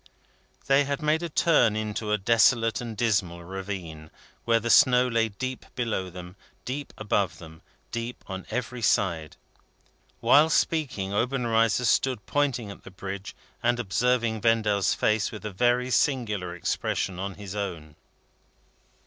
[0.65, 4.09] They had made a turn into a desolate and dismal ravine,
[4.45, 6.35] where the snow lay deep below them,
[6.65, 9.35] deep above them, deep on every side.
[10.19, 15.91] While speaking, Obenreizer stood pointing at the Bridge, and observing Vendale's face, with a very
[15.91, 17.95] singular expression on his own.